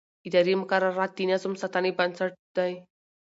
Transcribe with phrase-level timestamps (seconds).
[0.27, 2.73] اداري مقررات د نظم ساتنې بنسټ دي.